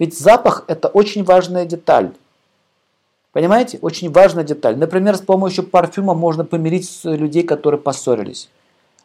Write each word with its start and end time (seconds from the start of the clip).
Ведь 0.00 0.18
запах– 0.18 0.64
это 0.66 0.88
очень 0.88 1.22
важная 1.22 1.66
деталь. 1.66 2.10
Понимаете? 3.32 3.78
Очень 3.82 4.10
важная 4.10 4.44
деталь. 4.44 4.76
Например, 4.76 5.14
с 5.14 5.20
помощью 5.20 5.62
парфюма 5.62 6.14
можно 6.14 6.44
помирить 6.44 7.00
людей, 7.04 7.42
которые 7.42 7.78
поссорились. 7.78 8.48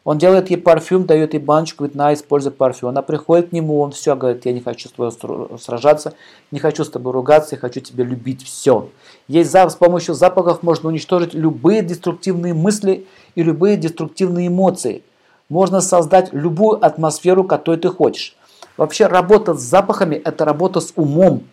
Он 0.04 0.18
делает 0.18 0.50
ей 0.50 0.56
парфюм, 0.56 1.04
дает 1.04 1.34
ей 1.34 1.40
баночку, 1.40 1.78
говорит, 1.80 1.96
на, 1.96 2.14
используй 2.14 2.50
парфюм. 2.50 2.90
Она 2.90 3.02
приходит 3.02 3.50
к 3.50 3.52
нему, 3.52 3.80
он 3.80 3.90
все 3.92 4.16
говорит, 4.16 4.46
я 4.46 4.52
не 4.52 4.60
хочу 4.60 4.88
с 4.88 4.92
тобой 4.92 5.12
сражаться, 5.60 6.14
не 6.50 6.60
хочу 6.60 6.82
с 6.82 6.88
тобой 6.88 7.12
ругаться, 7.12 7.56
я 7.56 7.60
хочу 7.60 7.80
тебя 7.80 8.04
любить, 8.04 8.42
все. 8.42 8.88
Есть 9.28 9.52
с 9.52 9.74
помощью 9.74 10.14
запахов 10.14 10.62
можно 10.62 10.88
уничтожить 10.88 11.34
любые 11.34 11.82
деструктивные 11.82 12.54
мысли 12.54 13.06
и 13.34 13.42
любые 13.42 13.76
деструктивные 13.76 14.48
эмоции. 14.48 15.02
Можно 15.50 15.80
создать 15.82 16.32
любую 16.32 16.82
атмосферу, 16.84 17.44
которую 17.44 17.80
ты 17.80 17.88
хочешь. 17.90 18.36
Вообще 18.76 19.06
работа 19.06 19.54
с 19.54 19.62
запахами– 19.62 20.14
это 20.24 20.44
работа 20.44 20.80
с 20.80 20.92
умом, 20.96 21.44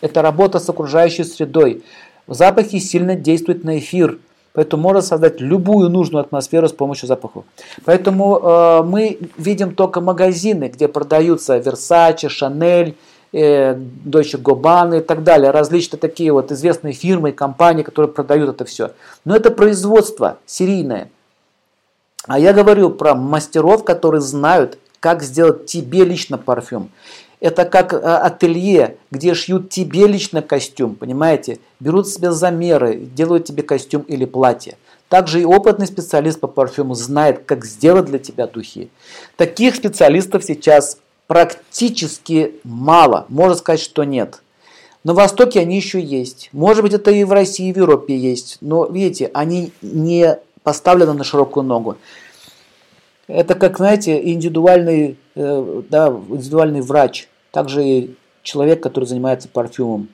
это 0.00 0.22
работа 0.22 0.58
с 0.58 0.68
окружающей 0.68 1.24
средой. 1.24 1.82
Запахи 2.26 2.78
сильно 2.78 3.16
действуют 3.16 3.64
на 3.64 3.78
эфир– 3.78 4.18
Поэтому 4.54 4.82
можно 4.82 5.00
создать 5.00 5.40
любую 5.40 5.88
нужную 5.88 6.20
атмосферу 6.22 6.68
с 6.68 6.72
помощью 6.72 7.08
запахов. 7.08 7.44
Поэтому 7.84 8.38
э, 8.38 8.82
мы 8.82 9.18
видим 9.38 9.74
только 9.74 10.00
магазины, 10.00 10.68
где 10.68 10.88
продаются 10.88 11.56
Versace, 11.56 12.28
Chanel, 12.28 12.94
э, 13.32 13.74
Deutsche 13.74 14.38
Gabbana 14.38 14.98
и 14.98 15.00
так 15.00 15.24
далее. 15.24 15.50
Различные 15.50 15.98
такие 15.98 16.32
вот 16.32 16.52
известные 16.52 16.92
фирмы 16.92 17.30
и 17.30 17.32
компании, 17.32 17.82
которые 17.82 18.12
продают 18.12 18.50
это 18.50 18.64
все. 18.66 18.90
Но 19.24 19.34
это 19.34 19.50
производство 19.50 20.38
серийное. 20.44 21.10
А 22.26 22.38
я 22.38 22.52
говорю 22.52 22.90
про 22.90 23.14
мастеров, 23.14 23.84
которые 23.84 24.20
знают, 24.20 24.78
как 25.02 25.24
сделать 25.24 25.66
тебе 25.66 26.04
лично 26.04 26.38
парфюм. 26.38 26.90
Это 27.40 27.64
как 27.64 27.92
э, 27.92 27.96
ателье, 27.96 28.98
где 29.10 29.34
шьют 29.34 29.68
тебе 29.68 30.06
лично 30.06 30.42
костюм, 30.42 30.94
понимаете? 30.94 31.58
Берут 31.80 32.08
себе 32.08 32.30
замеры, 32.30 32.94
делают 33.00 33.44
тебе 33.44 33.64
костюм 33.64 34.02
или 34.02 34.24
платье. 34.24 34.76
Также 35.08 35.42
и 35.42 35.44
опытный 35.44 35.88
специалист 35.88 36.38
по 36.38 36.46
парфюму 36.46 36.94
знает, 36.94 37.42
как 37.46 37.64
сделать 37.64 38.04
для 38.04 38.20
тебя 38.20 38.46
духи. 38.46 38.90
Таких 39.36 39.74
специалистов 39.74 40.44
сейчас 40.44 40.98
практически 41.26 42.54
мало. 42.62 43.26
Можно 43.28 43.56
сказать, 43.56 43.80
что 43.80 44.04
нет. 44.04 44.40
На 45.02 45.14
Востоке 45.14 45.58
они 45.58 45.74
еще 45.74 46.00
есть. 46.00 46.48
Может 46.52 46.82
быть, 46.84 46.92
это 46.92 47.10
и 47.10 47.24
в 47.24 47.32
России, 47.32 47.70
и 47.70 47.72
в 47.72 47.76
Европе 47.76 48.16
есть. 48.16 48.58
Но, 48.60 48.86
видите, 48.86 49.32
они 49.34 49.72
не 49.82 50.38
поставлены 50.62 51.12
на 51.14 51.24
широкую 51.24 51.64
ногу. 51.64 51.96
Это 53.28 53.54
как, 53.54 53.76
знаете, 53.76 54.20
индивидуальный, 54.30 55.16
э, 55.34 55.82
да, 55.88 56.08
индивидуальный 56.08 56.80
врач. 56.80 57.28
Также 57.50 57.84
и 57.84 58.14
человек, 58.42 58.82
который 58.82 59.04
занимается 59.04 59.48
парфюмом. 59.48 60.08